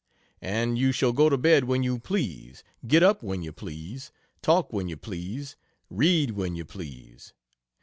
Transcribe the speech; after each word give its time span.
And 0.41 0.79
you 0.79 0.91
shall 0.91 1.13
go 1.13 1.29
to 1.29 1.37
bed 1.37 1.65
when 1.65 1.83
you 1.83 1.99
please, 1.99 2.63
get 2.87 3.03
up 3.03 3.21
when 3.21 3.43
you 3.43 3.51
please, 3.51 4.11
talk 4.41 4.73
when 4.73 4.87
you 4.87 4.97
please, 4.97 5.57
read 5.91 6.31
when 6.31 6.55
you 6.55 6.65
please. 6.65 7.33